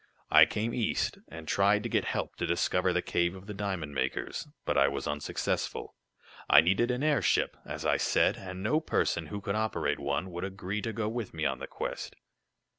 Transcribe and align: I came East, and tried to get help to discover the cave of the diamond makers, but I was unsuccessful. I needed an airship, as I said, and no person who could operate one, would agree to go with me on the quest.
I 0.31 0.47
came 0.47 0.73
East, 0.73 1.19
and 1.27 1.47
tried 1.47 1.83
to 1.83 1.89
get 1.89 2.05
help 2.05 2.35
to 2.37 2.47
discover 2.47 2.91
the 2.91 3.03
cave 3.03 3.35
of 3.35 3.45
the 3.45 3.53
diamond 3.53 3.93
makers, 3.93 4.47
but 4.65 4.75
I 4.75 4.87
was 4.87 5.05
unsuccessful. 5.07 5.93
I 6.49 6.59
needed 6.59 6.89
an 6.89 7.03
airship, 7.03 7.55
as 7.67 7.85
I 7.85 7.97
said, 7.97 8.35
and 8.35 8.63
no 8.63 8.79
person 8.79 9.27
who 9.27 9.39
could 9.41 9.53
operate 9.53 9.99
one, 9.99 10.31
would 10.31 10.43
agree 10.43 10.81
to 10.81 10.91
go 10.91 11.07
with 11.07 11.35
me 11.35 11.45
on 11.45 11.59
the 11.59 11.67
quest. 11.67 12.15